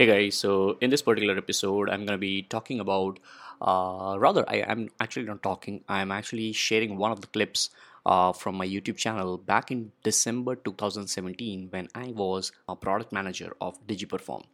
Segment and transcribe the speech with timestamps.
[0.00, 3.18] Hey guys, so in this particular episode, I'm going to be talking about,
[3.60, 7.68] uh, rather, I am actually not talking, I'm actually sharing one of the clips
[8.06, 13.54] uh, from my YouTube channel back in December 2017 when I was a product manager
[13.60, 14.44] of DigiPerform.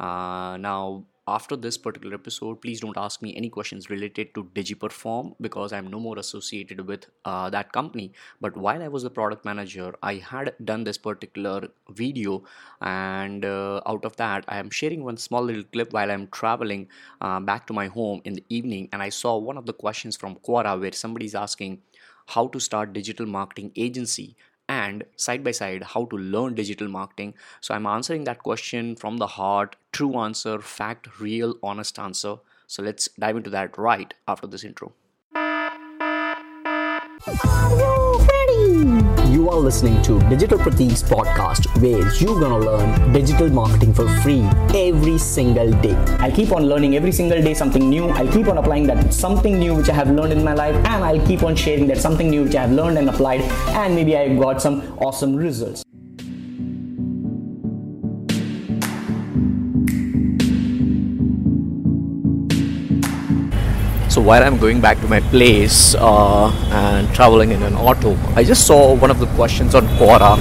[0.00, 5.34] Uh, now, after this particular episode please don't ask me any questions related to digiperform
[5.40, 8.12] because i'm no more associated with uh, that company
[8.42, 12.42] but while i was a product manager i had done this particular video
[12.82, 16.86] and uh, out of that i am sharing one small little clip while i'm traveling
[17.22, 20.16] uh, back to my home in the evening and i saw one of the questions
[20.16, 21.80] from quora where somebody is asking
[22.26, 24.36] how to start digital marketing agency
[24.68, 27.34] and side by side how to learn digital marketing.
[27.60, 32.36] So i'm answering that question from the heart true answer fact real honest answer.
[32.66, 34.92] So let's dive into that right after this intro
[39.74, 45.72] listening to Digital Pratik's podcast where you're gonna learn digital marketing for free every single
[45.86, 45.96] day.
[46.20, 48.06] I'll keep on learning every single day something new.
[48.10, 51.02] I'll keep on applying that something new which I have learned in my life and
[51.02, 53.40] I'll keep on sharing that something new which I have learned and applied
[53.82, 55.83] and maybe I got some awesome results.
[64.14, 68.44] So while I'm going back to my place uh, and traveling in an auto, I
[68.44, 70.36] just saw one of the questions on Quora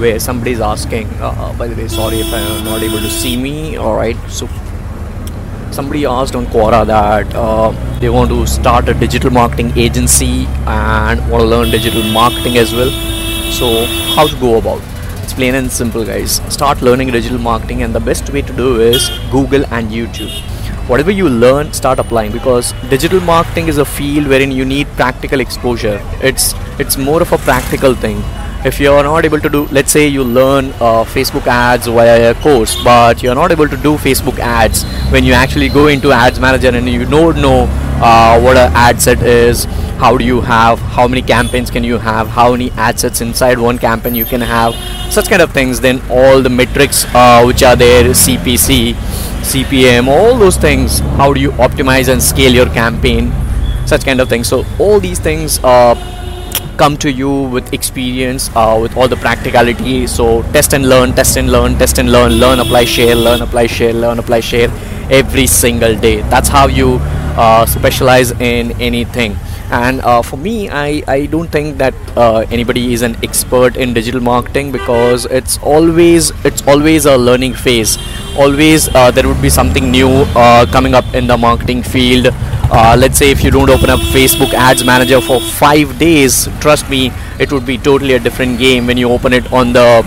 [0.00, 3.36] where somebody's asking, uh, uh, by the way, sorry if I'm not able to see
[3.36, 3.76] me.
[3.76, 4.48] All right, so
[5.70, 11.20] somebody asked on Quora that uh, they want to start a digital marketing agency and
[11.30, 12.90] want to learn digital marketing as well.
[13.52, 14.82] So how to go about?
[15.22, 16.40] It's plain and simple, guys.
[16.52, 20.53] Start learning digital marketing, and the best way to do is Google and YouTube
[20.88, 25.40] whatever you learn start applying because digital marketing is a field wherein you need practical
[25.40, 26.00] exposure.
[26.22, 28.22] It's it's more of a practical thing.
[28.64, 32.30] If you are not able to do let's say you learn uh, facebook ads via
[32.30, 36.12] a course but you're not able to do facebook ads when you actually go into
[36.12, 37.66] ads manager and you don't know
[38.00, 39.66] uh, what an ad set is
[39.98, 43.58] how do you have how many campaigns can you have how many ad sets inside
[43.58, 44.74] one campaign you can have
[45.12, 45.80] such kind of things.
[45.80, 48.94] Then all the metrics uh, which are there cpc
[49.44, 51.00] CPM, all those things.
[51.20, 53.32] How do you optimize and scale your campaign?
[53.86, 54.48] Such kind of things.
[54.48, 55.94] So all these things uh,
[56.78, 60.06] come to you with experience, uh, with all the practicality.
[60.06, 63.66] So test and learn, test and learn, test and learn, learn, apply, share, learn, apply,
[63.66, 64.70] share, learn, apply, share
[65.10, 66.22] every single day.
[66.22, 66.98] That's how you
[67.36, 69.36] uh, specialize in anything
[69.70, 73.94] and uh, for me I, I don't think that uh, anybody is an expert in
[73.94, 77.98] digital marketing because it's always it's always a learning phase.
[78.36, 82.28] Always uh, there would be something new uh, coming up in the marketing field.
[82.70, 86.88] Uh, let's say if you don't open up facebook ads manager for five days trust
[86.88, 90.02] me it would be totally a different game when you open it on the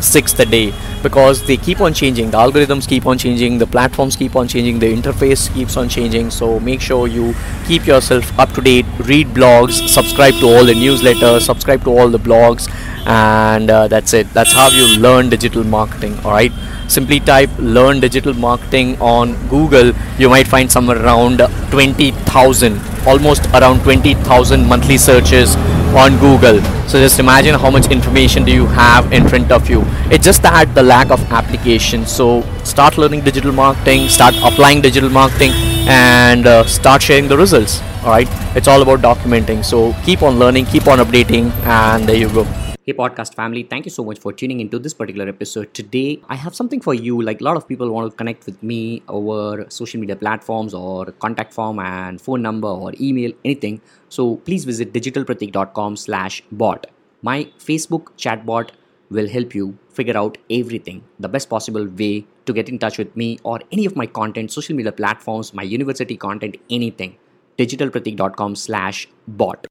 [0.00, 0.72] sixth day
[1.02, 2.30] because they keep on changing.
[2.30, 3.58] The algorithms keep on changing.
[3.58, 4.78] The platforms keep on changing.
[4.78, 6.30] The interface keeps on changing.
[6.30, 7.34] So make sure you
[7.66, 8.86] keep yourself up to date.
[9.00, 9.88] Read blogs.
[9.88, 11.42] Subscribe to all the newsletters.
[11.42, 12.70] Subscribe to all the blogs.
[13.06, 14.32] And uh, that's it.
[14.34, 16.18] That's how you learn digital marketing.
[16.24, 16.52] All right?
[16.88, 19.92] Simply type learn digital marketing on google.
[20.18, 21.38] You might find somewhere around
[21.70, 25.56] 20000 almost around 20000 monthly searches
[25.96, 26.62] on Google.
[26.88, 29.82] So just imagine how much information do you have in front of you.
[30.10, 32.06] It's just that the lack of application.
[32.06, 35.52] So start learning digital marketing, start applying digital marketing,
[35.88, 37.80] and uh, start sharing the results.
[38.04, 39.64] All right, it's all about documenting.
[39.64, 42.67] So keep on learning, keep on updating, and there you go.
[42.88, 45.74] Hey, podcast family, thank you so much for tuning into this particular episode.
[45.74, 47.20] Today, I have something for you.
[47.20, 51.12] Like a lot of people want to connect with me over social media platforms or
[51.24, 53.82] contact form and phone number or email, anything.
[54.08, 56.86] So please visit digitalpratik.com slash bot.
[57.20, 58.70] My Facebook chatbot
[59.10, 63.14] will help you figure out everything, the best possible way to get in touch with
[63.14, 67.18] me or any of my content, social media platforms, my university content, anything.
[67.58, 69.66] digitalpratik.com slash bot.